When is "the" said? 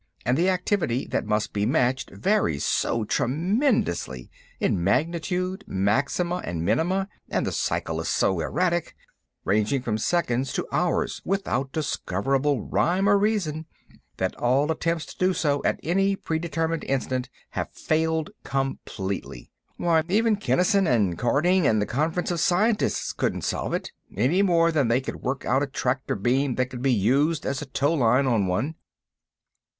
0.35-0.49, 7.45-7.51, 21.79-21.85